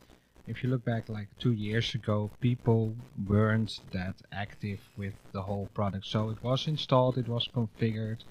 if 0.48 0.64
you 0.64 0.72
look 0.72 0.84
back 0.84 1.08
like 1.08 1.30
two 1.38 1.52
years 1.52 1.94
ago, 1.94 2.32
people 2.42 2.96
weren't 3.28 3.80
that 3.92 4.16
active 4.32 4.80
with 4.98 5.14
the 5.32 5.44
whole 5.44 5.68
product. 5.76 6.08
So 6.08 6.32
it 6.32 6.42
was 6.42 6.68
installed, 6.68 7.20
it 7.20 7.28
was 7.28 7.48
configured, 7.48 8.22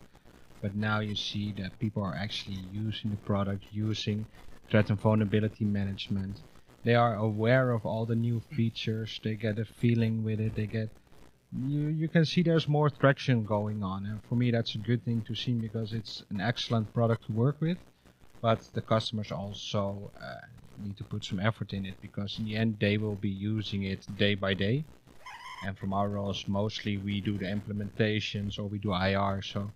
but 0.60 0.74
now 0.74 0.98
you 0.98 1.14
see 1.14 1.52
that 1.52 1.78
people 1.78 2.02
are 2.02 2.16
actually 2.16 2.56
using 2.72 3.12
the 3.12 3.16
product, 3.18 3.64
using 3.70 4.26
threat 4.68 4.90
and 4.90 5.00
vulnerability 5.00 5.64
management. 5.64 6.40
They 6.82 6.96
are 6.96 7.14
aware 7.14 7.70
of 7.70 7.86
all 7.86 8.06
the 8.06 8.16
new 8.16 8.40
features. 8.40 9.20
They 9.22 9.36
get 9.36 9.60
a 9.60 9.64
feeling 9.64 10.24
with 10.24 10.40
it. 10.40 10.56
They 10.56 10.66
get 10.66 10.90
you 11.52 11.86
you 12.02 12.08
can 12.08 12.24
see 12.24 12.42
there's 12.42 12.66
more 12.66 12.90
traction 12.90 13.44
going 13.44 13.84
on, 13.84 14.04
and 14.04 14.20
for 14.28 14.34
me 14.34 14.50
that's 14.50 14.74
a 14.74 14.78
good 14.78 15.04
thing 15.04 15.22
to 15.28 15.34
see 15.36 15.52
because 15.52 15.92
it's 15.92 16.24
an 16.30 16.40
excellent 16.40 16.92
product 16.92 17.26
to 17.26 17.32
work 17.32 17.60
with 17.60 17.78
but 18.40 18.60
the 18.74 18.80
customers 18.82 19.32
also 19.32 20.10
uh, 20.20 20.46
need 20.82 20.96
to 20.96 21.04
put 21.04 21.24
some 21.24 21.40
effort 21.40 21.72
in 21.72 21.84
it 21.84 21.94
because 22.00 22.38
in 22.38 22.44
the 22.44 22.56
end 22.56 22.76
they 22.80 22.96
will 22.96 23.16
be 23.16 23.28
using 23.28 23.84
it 23.84 24.06
day 24.16 24.34
by 24.34 24.54
day. 24.54 24.84
And 25.64 25.76
from 25.76 25.92
our 25.92 26.08
roles 26.08 26.44
mostly 26.46 26.98
we 26.98 27.20
do 27.20 27.36
the 27.36 27.46
implementations 27.46 28.58
or 28.58 28.64
we 28.64 28.78
do 28.78 28.92
IR 28.92 29.42
so 29.42 29.70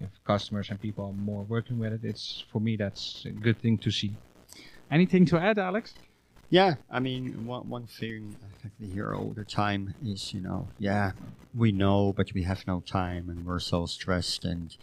if 0.00 0.10
customers 0.24 0.70
and 0.70 0.80
people 0.80 1.06
are 1.06 1.12
more 1.12 1.42
working 1.44 1.78
with 1.78 1.92
it 1.92 2.00
it's 2.04 2.44
for 2.50 2.60
me 2.60 2.76
that's 2.76 3.24
a 3.24 3.30
good 3.30 3.60
thing 3.60 3.78
to 3.78 3.90
see. 3.90 4.16
Anything 4.90 5.26
to 5.26 5.38
add 5.38 5.58
Alex? 5.58 5.94
Yeah 6.50 6.74
I 6.90 6.98
mean 6.98 7.46
one, 7.46 7.68
one 7.68 7.86
thing 7.86 8.36
I 8.42 8.84
hear 8.84 9.14
all 9.14 9.32
the 9.32 9.44
time 9.44 9.94
is 10.02 10.34
you 10.34 10.40
know 10.40 10.70
yeah 10.78 11.12
we 11.54 11.72
know, 11.72 12.12
but 12.16 12.32
we 12.34 12.42
have 12.42 12.66
no 12.66 12.80
time, 12.80 13.28
and 13.28 13.44
we're 13.44 13.58
so 13.58 13.86
stressed 13.86 14.44
and 14.44 14.76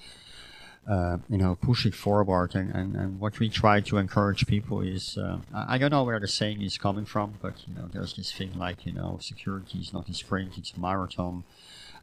uh, 0.87 1.17
you 1.29 1.37
know 1.37 1.55
pushing 1.55 1.91
forward. 1.91 2.55
And, 2.55 2.73
and, 2.73 2.95
and 2.95 3.19
what 3.19 3.39
we 3.39 3.49
try 3.49 3.81
to 3.81 3.97
encourage 3.97 4.47
people 4.47 4.81
is 4.81 5.17
uh, 5.17 5.39
I 5.53 5.77
don't 5.77 5.91
know 5.91 6.03
where 6.03 6.19
the 6.19 6.27
saying 6.27 6.61
is 6.61 6.77
coming 6.77 7.05
from, 7.05 7.35
but 7.41 7.55
you 7.67 7.73
know 7.75 7.87
there's 7.91 8.15
this 8.15 8.31
thing 8.31 8.57
like 8.57 8.85
you 8.85 8.93
know 8.93 9.17
security 9.21 9.79
is 9.79 9.93
not 9.93 10.09
a 10.09 10.13
sprint, 10.13 10.57
it's 10.57 10.73
a 10.73 10.79
marathon. 10.79 11.43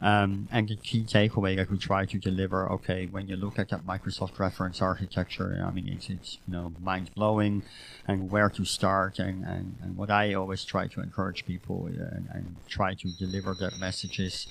Um, 0.02 0.48
and 0.50 0.68
the 0.68 0.74
key 0.74 1.04
takeaway 1.04 1.54
that 1.54 1.70
we 1.70 1.78
try 1.78 2.06
to 2.06 2.18
deliver, 2.18 2.68
okay, 2.72 3.06
when 3.06 3.28
you 3.28 3.36
look 3.36 3.56
at 3.60 3.68
that 3.68 3.86
Microsoft 3.86 4.40
reference 4.40 4.82
architecture, 4.82 5.64
I 5.64 5.70
mean, 5.70 5.88
it's, 5.88 6.10
it's 6.10 6.38
you 6.48 6.54
know, 6.54 6.72
mind 6.80 7.12
blowing 7.14 7.62
and 8.08 8.28
where 8.28 8.50
to 8.50 8.64
start. 8.64 9.20
And, 9.20 9.44
and, 9.44 9.76
and 9.80 9.96
what 9.96 10.10
I 10.10 10.34
always 10.34 10.64
try 10.64 10.88
to 10.88 11.00
encourage 11.00 11.46
people 11.46 11.84
uh, 11.86 12.16
and, 12.16 12.28
and 12.32 12.56
try 12.68 12.94
to 12.94 13.12
deliver 13.16 13.54
that 13.54 13.78
message 13.78 14.18
is 14.18 14.48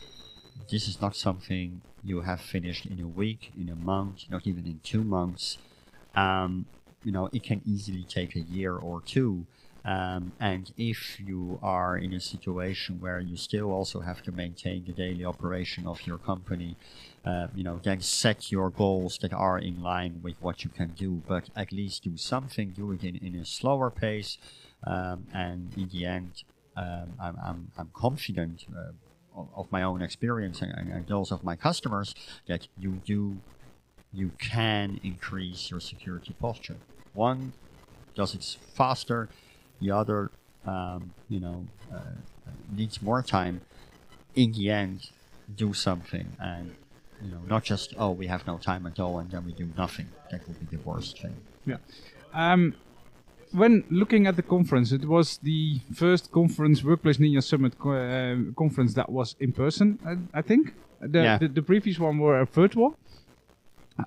this 0.70 0.88
is 0.88 1.01
not 1.01 1.15
something 1.15 1.81
you 2.03 2.22
have 2.22 2.41
finished 2.41 2.86
in 2.86 3.00
a 3.00 3.08
week, 3.08 3.51
in 3.60 3.70
a 3.70 3.75
month, 3.75 4.25
not 4.29 4.48
even 4.48 4.65
in 4.65 4.79
two 4.84 5.03
months. 5.03 5.58
Um, 6.15 6.65
you 7.03 7.12
know, 7.12 7.29
it 7.31 7.43
can 7.43 7.62
easily 7.65 8.03
take 8.03 8.36
a 8.36 8.39
year 8.39 8.75
or 8.75 9.01
two. 9.01 9.46
Um, 9.84 10.34
and 10.39 10.72
if 10.77 11.20
you 11.20 11.60
are 11.63 11.98
in 11.98 12.13
a 12.13 12.20
situation 12.20 13.00
where 13.00 13.20
you 13.20 13.36
still 13.36 13.72
also 13.72 14.01
have 14.01 14.22
to 14.24 14.31
maintain 14.31 14.86
the 14.86 14.91
daily 14.91 15.25
operation 15.25 15.88
of 15.88 16.05
your 16.05 16.20
company, 16.20 16.75
uh, 17.25 17.48
you 17.55 17.63
know, 17.63 17.79
then 17.81 18.00
set 18.01 18.51
your 18.51 18.70
goals 18.70 19.17
that 19.20 19.34
are 19.34 19.58
in 19.58 19.81
line 19.81 20.20
with 20.22 20.36
what 20.39 20.63
you 20.63 20.70
can 20.70 20.89
do, 20.89 21.24
but 21.27 21.50
at 21.55 21.72
least 21.72 22.03
do 22.03 22.15
something, 22.15 22.70
do 22.72 22.91
it 22.91 23.03
in, 23.03 23.15
in 23.15 23.36
a 23.36 23.46
slower 23.46 23.89
pace. 23.89 24.38
Um, 24.86 25.25
and 25.34 25.72
in 25.75 25.89
the 25.89 26.05
end, 26.05 26.43
um, 26.77 27.13
I'm, 27.20 27.38
I'm, 27.43 27.72
I'm 27.77 27.89
confident 27.93 28.65
uh, 28.75 28.91
of, 29.36 29.72
my 29.72 29.84
own 29.84 30.02
experience 30.02 30.62
and, 30.62 30.72
and 30.74 31.08
those 31.08 31.32
of 31.32 31.44
my 31.44 31.56
customers 31.56 32.14
that 32.48 32.68
you 32.78 33.02
do, 33.06 33.38
you 34.12 34.32
can 34.40 35.00
increase 35.04 35.72
your 35.72 35.80
security 35.80 36.36
posture. 36.40 36.78
One 37.14 37.54
does 38.16 38.36
it 38.36 38.58
faster, 38.74 39.30
the 39.80 39.92
other, 39.92 40.32
um, 40.66 41.14
you 41.30 41.40
know, 41.40 41.66
uh, 41.94 42.00
needs 42.76 43.02
more 43.02 43.22
time. 43.22 43.62
In 44.36 44.52
the 44.54 44.70
end, 44.70 45.10
do 45.56 45.74
something 45.74 46.36
and 46.40 46.76
you 47.22 47.32
know 47.32 47.42
not 47.48 47.64
just 47.64 47.94
oh 47.98 48.12
we 48.12 48.28
have 48.28 48.46
no 48.48 48.58
time 48.58 48.86
at 48.86 49.00
all 49.00 49.20
and 49.20 49.32
then 49.32 49.46
we 49.46 49.54
do 49.54 49.70
nothing. 49.78 50.08
That 50.32 50.48
would 50.48 50.60
be 50.60 50.78
the 50.78 50.84
worst 50.84 51.20
thing. 51.22 51.36
Yeah. 51.66 51.78
Um, 52.34 52.76
when 53.53 53.84
looking 53.89 54.27
at 54.27 54.36
the 54.36 54.41
conference, 54.43 54.91
it 54.91 55.05
was 55.05 55.38
the 55.43 55.79
first 55.93 56.31
conference, 56.31 56.84
Workplace 56.84 57.17
Ninja 57.17 57.43
Summit 57.43 57.77
co- 57.79 57.91
uh, 57.93 58.38
conference 58.58 58.93
that 58.96 59.10
was 59.12 59.36
in 59.39 59.51
person, 59.51 60.00
I, 60.05 60.39
I 60.39 60.41
think. 60.41 60.74
The, 61.01 61.24
Yeah. 61.24 61.38
the, 61.38 61.48
the 61.48 61.62
previous 61.62 61.98
one 62.00 62.20
were 62.20 62.46
virtual. 62.46 62.96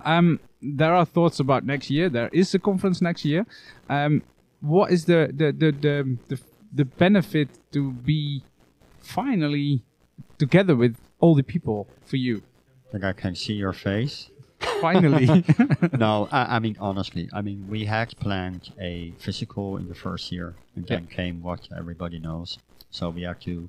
Um, 0.03 0.39
there 0.61 0.93
are 0.93 1.05
thoughts 1.05 1.39
about 1.39 1.63
next 1.65 1.89
year. 1.89 2.09
There 2.09 2.29
is 2.33 2.53
a 2.55 2.59
conference 2.59 3.01
next 3.01 3.23
year. 3.25 3.45
Um, 3.89 4.23
what 4.61 4.91
is 4.91 5.05
the 5.05 5.29
the, 5.33 5.51
the, 5.51 5.71
the, 5.71 6.17
the 6.29 6.39
the 6.73 6.85
benefit 6.85 7.49
to 7.71 7.91
be 7.91 8.43
finally 8.99 9.83
together 10.37 10.75
with 10.75 10.95
all 11.19 11.35
the 11.35 11.43
people 11.43 11.87
for 12.05 12.17
you? 12.17 12.41
Like 12.93 13.03
I 13.03 13.13
can 13.13 13.35
see 13.35 13.53
your 13.53 13.73
face. 13.73 14.31
Finally. 14.81 15.43
no, 15.97 16.27
I, 16.31 16.55
I 16.55 16.59
mean 16.59 16.77
honestly, 16.79 17.29
I 17.33 17.41
mean 17.41 17.67
we 17.69 17.85
had 17.85 18.17
planned 18.17 18.71
a 18.79 19.13
physical 19.19 19.77
in 19.77 19.87
the 19.87 19.95
first 19.95 20.31
year, 20.31 20.55
and 20.75 20.85
then 20.87 21.07
came 21.07 21.41
what 21.41 21.67
everybody 21.75 22.19
knows. 22.19 22.57
So 22.91 23.09
we 23.09 23.23
had 23.23 23.41
to, 23.41 23.67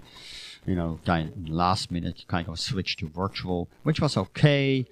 you 0.67 0.75
know, 0.75 1.01
last 1.47 1.91
minute 1.91 2.25
kind 2.29 2.49
of 2.49 2.61
switch 2.61 2.97
to 2.99 3.09
virtual, 3.09 3.69
which 3.83 4.01
was 4.01 4.17
okay. 4.17 4.87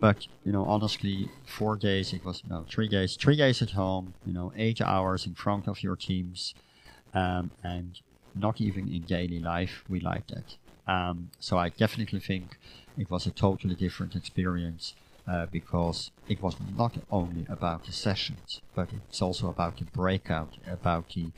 But 0.00 0.26
you 0.44 0.52
know, 0.52 0.64
honestly, 0.64 1.28
four 1.46 1.76
days 1.76 2.12
it 2.12 2.24
was 2.24 2.42
no 2.48 2.64
three 2.68 2.88
days, 2.88 3.16
three 3.16 3.36
days 3.36 3.62
at 3.62 3.70
home. 3.70 4.14
You 4.26 4.32
know, 4.32 4.52
eight 4.56 4.80
hours 4.80 5.26
in 5.26 5.34
front 5.34 5.66
of 5.66 5.82
your 5.82 5.96
teams, 5.96 6.54
um, 7.14 7.50
and 7.64 8.00
not 8.34 8.60
even 8.60 8.88
in 8.88 9.02
daily 9.02 9.40
life 9.40 9.84
we 9.88 10.00
like 10.00 10.26
that. 10.28 10.56
Um, 10.86 11.30
so 11.40 11.58
I 11.58 11.68
definitely 11.70 12.20
think 12.20 12.58
it 12.96 13.10
was 13.10 13.26
a 13.26 13.30
totally 13.30 13.74
different 13.74 14.14
experience 14.16 14.94
uh, 15.28 15.46
because 15.46 16.10
it 16.28 16.42
was 16.42 16.56
not 16.76 16.94
only 17.10 17.44
about 17.48 17.84
the 17.84 17.92
sessions, 17.92 18.62
but 18.74 18.88
it's 18.92 19.20
also 19.20 19.48
about 19.48 19.76
the 19.78 19.84
breakout, 19.84 20.56
about 20.66 21.10
the 21.14 21.30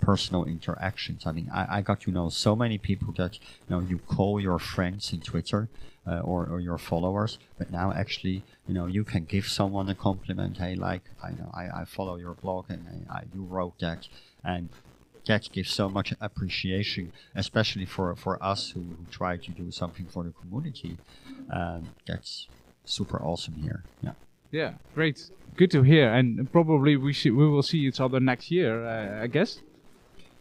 personal 0.00 0.44
interactions. 0.44 1.26
I 1.26 1.32
mean, 1.32 1.50
I, 1.52 1.78
I 1.78 1.80
got 1.80 2.00
to 2.02 2.10
know 2.10 2.28
so 2.28 2.54
many 2.54 2.78
people 2.78 3.12
that 3.16 3.34
you 3.34 3.70
know 3.70 3.80
you 3.80 3.98
call 3.98 4.40
your 4.40 4.58
friends 4.58 5.12
in 5.12 5.20
Twitter 5.20 5.68
uh, 6.06 6.20
or, 6.20 6.46
or 6.46 6.60
your 6.60 6.78
followers, 6.78 7.38
but 7.58 7.70
now 7.70 7.92
actually 7.92 8.42
you 8.66 8.74
know 8.74 8.86
you 8.86 9.04
can 9.04 9.24
give 9.24 9.46
someone 9.48 9.88
a 9.88 9.94
compliment. 9.94 10.58
Hey, 10.58 10.74
like 10.74 11.02
I 11.22 11.30
know 11.30 11.50
I, 11.54 11.80
I 11.80 11.84
follow 11.84 12.16
your 12.16 12.34
blog 12.34 12.66
and 12.68 13.06
I, 13.10 13.18
I 13.18 13.22
you 13.34 13.42
wrote 13.42 13.78
that, 13.80 14.08
and 14.44 14.68
that 15.26 15.50
gives 15.52 15.70
so 15.70 15.88
much 15.88 16.14
appreciation, 16.20 17.12
especially 17.34 17.86
for 17.86 18.14
for 18.14 18.42
us 18.42 18.70
who, 18.70 18.80
who 18.80 19.04
try 19.10 19.36
to 19.36 19.50
do 19.50 19.70
something 19.70 20.06
for 20.06 20.24
the 20.24 20.32
community. 20.32 20.96
Um, 21.50 21.88
that's 22.06 22.46
super 22.88 23.22
awesome 23.22 23.54
here. 23.54 23.84
Yeah. 24.02 24.12
Yeah, 24.50 24.74
great. 24.94 25.30
Good 25.56 25.70
to 25.72 25.82
hear. 25.82 26.12
And 26.12 26.50
probably 26.50 26.96
we 26.96 27.12
should, 27.12 27.34
we 27.34 27.48
will 27.48 27.62
see 27.62 27.78
each 27.78 28.00
other 28.00 28.20
next 28.20 28.50
year, 28.50 28.84
uh, 28.84 29.22
I 29.22 29.26
guess. 29.26 29.60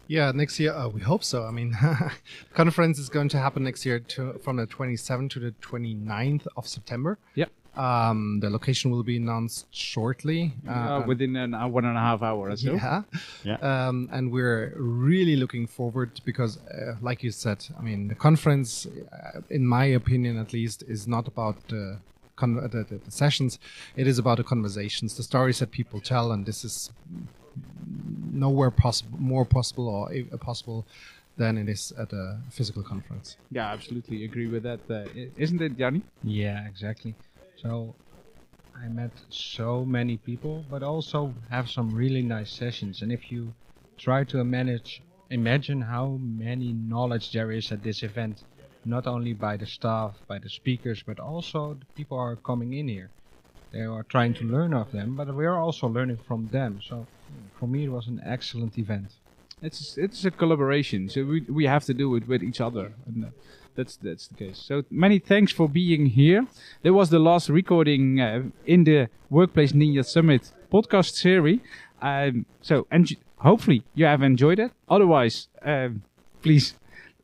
Yeah, 0.08 0.32
next 0.32 0.60
year 0.60 0.74
uh, 0.74 0.88
we 0.88 1.02
hope 1.02 1.24
so. 1.24 1.44
I 1.44 1.52
mean, 1.52 1.76
conference 2.54 2.98
is 2.98 3.10
going 3.10 3.30
to 3.30 3.38
happen 3.38 3.64
next 3.64 3.86
year 3.86 4.00
to, 4.00 4.34
from 4.44 4.56
the 4.58 4.66
27th 4.68 5.32
to 5.32 5.40
the 5.40 5.52
29th 5.62 6.48
of 6.56 6.68
September. 6.68 7.18
Yeah. 7.36 7.46
Um, 7.76 8.40
the 8.40 8.50
location 8.50 8.90
will 8.90 9.04
be 9.04 9.18
announced 9.18 9.68
shortly. 9.72 10.54
Uh, 10.68 11.04
within 11.06 11.36
an 11.36 11.54
hour, 11.54 11.70
one 11.70 11.86
and 11.86 11.96
a 11.96 12.00
half 12.00 12.24
hour 12.24 12.50
or 12.50 12.56
so. 12.58 12.74
Yeah. 12.74 13.04
Yeah. 13.44 13.58
Um, 13.58 14.10
and 14.12 14.32
we're 14.32 14.74
really 14.78 15.36
looking 15.36 15.68
forward 15.68 16.20
because, 16.26 16.58
uh, 16.58 16.96
like 17.02 17.22
you 17.22 17.30
said, 17.32 17.64
I 17.78 17.82
mean, 17.84 18.08
the 18.08 18.16
conference, 18.16 18.88
uh, 18.88 19.42
in 19.50 19.68
my 19.68 19.86
opinion 19.86 20.40
at 20.40 20.54
least, 20.54 20.84
is 20.88 21.08
not 21.08 21.28
about 21.28 21.68
the, 21.68 22.00
con- 22.38 22.58
uh, 22.64 22.68
the, 22.68 22.84
the, 22.86 22.98
the 23.04 23.12
sessions. 23.12 23.60
It 23.98 24.08
is 24.08 24.18
about 24.18 24.38
the 24.38 24.44
conversations, 24.46 25.18
the 25.18 25.24
stories 25.24 25.60
that 25.60 25.72
people 25.72 26.00
tell, 26.00 26.32
and 26.32 26.46
this 26.46 26.64
is 26.64 26.90
nowhere 28.32 28.72
possible, 28.72 29.18
more 29.20 29.46
possible 29.46 29.88
or 29.90 30.10
i- 30.12 30.38
possible 30.38 30.88
than 31.36 31.58
it 31.58 31.68
is 31.70 31.92
at 32.00 32.14
a 32.14 32.40
physical 32.50 32.84
conference. 32.84 33.38
Yeah, 33.52 33.68
absolutely 33.72 34.24
agree 34.24 34.48
with 34.48 34.64
that. 34.64 34.80
Uh, 34.90 35.06
isn't 35.36 35.62
it, 35.62 35.78
Yanni? 35.78 36.02
Yeah, 36.24 36.66
exactly. 36.68 37.16
So 37.58 37.96
I 38.76 38.88
met 38.88 39.12
so 39.30 39.86
many 39.86 40.18
people, 40.18 40.66
but 40.70 40.84
also 40.84 41.34
have 41.50 41.70
some 41.70 41.94
really 41.94 42.22
nice 42.22 42.52
sessions. 42.52 43.02
And 43.02 43.12
if 43.12 43.32
you 43.32 43.54
try 43.98 44.24
to 44.26 44.44
manage, 44.44 45.02
imagine 45.30 45.82
how 45.82 46.18
many 46.22 46.74
knowledge 46.74 47.32
there 47.32 47.52
is 47.52 47.72
at 47.72 47.84
this 47.84 48.04
event, 48.04 48.44
not 48.88 49.08
only 49.08 49.34
by 49.34 49.58
the 49.58 49.66
staff, 49.66 50.16
by 50.28 50.40
the 50.40 50.50
speakers, 50.50 51.04
but 51.06 51.20
also 51.20 51.74
the 51.74 51.86
people 51.96 52.18
are 52.18 52.36
coming 52.36 52.74
in 52.74 52.88
here. 52.88 53.10
They 53.72 53.82
are 53.82 54.04
trying 54.04 54.34
to 54.36 54.46
learn 54.46 54.74
of 54.74 54.92
them, 54.92 55.16
but 55.16 55.34
we 55.36 55.46
are 55.46 55.60
also 55.60 55.88
learning 55.88 56.20
from 56.28 56.48
them. 56.48 56.80
So 56.82 57.06
for 57.60 57.68
me, 57.68 57.86
it 57.86 57.90
was 57.90 58.08
an 58.08 58.22
excellent 58.26 58.78
event. 58.78 59.08
It's 59.62 59.98
it's 59.98 60.24
a 60.24 60.32
collaboration, 60.32 61.10
so 61.10 61.26
we 61.26 61.42
we 61.50 61.66
have 61.66 61.84
to 61.86 61.94
do 61.94 62.16
it 62.16 62.28
with 62.28 62.44
each 62.44 62.62
other, 62.62 62.94
and 63.08 63.26
uh, 63.26 63.28
that's 63.76 63.98
that's 63.98 64.28
the 64.28 64.36
case. 64.36 64.60
So 64.60 64.84
many 64.92 65.20
thanks 65.20 65.52
for 65.52 65.68
being 65.68 66.06
here. 66.06 66.46
That 66.84 66.94
was 66.94 67.10
the 67.10 67.20
last 67.20 67.50
recording 67.50 68.22
uh, 68.22 68.44
in 68.66 68.84
the 68.84 69.10
Workplace 69.30 69.74
Ninja 69.74 70.06
Summit 70.06 70.52
podcast 70.72 71.16
series. 71.16 71.60
Um, 72.02 72.46
so 72.62 72.86
and 72.92 73.10
hopefully 73.38 73.84
you 73.96 74.06
have 74.06 74.22
enjoyed 74.22 74.60
it. 74.60 74.72
Otherwise, 74.88 75.48
um, 75.66 76.04
please 76.44 76.76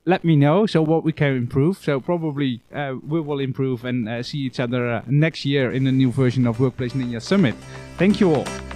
let 0.06 0.24
me 0.24 0.36
know 0.36 0.66
so 0.66 0.82
what 0.82 1.04
we 1.04 1.12
can 1.12 1.36
improve. 1.36 1.78
So 1.78 2.00
probably 2.00 2.62
uh, 2.74 2.96
we 3.08 3.22
will 3.22 3.40
improve 3.40 3.86
and 3.86 4.10
uh, 4.10 4.24
see 4.24 4.40
each 4.40 4.60
other 4.60 4.90
uh, 4.90 5.02
next 5.08 5.46
year 5.46 5.72
in 5.72 5.84
the 5.84 5.92
new 5.92 6.12
version 6.12 6.46
of 6.48 6.60
Workplace 6.60 6.94
Ninja 6.94 7.22
Summit. 7.22 7.56
Thank 7.98 8.20
you 8.20 8.34
all. 8.34 8.73